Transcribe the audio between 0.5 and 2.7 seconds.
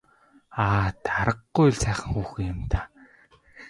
Аа даа аргагүй л сайхан хүүхэн юм